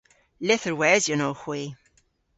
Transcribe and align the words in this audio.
Lytherwesyon 0.45 1.25
owgh 1.27 1.41
hwi. 1.43 1.61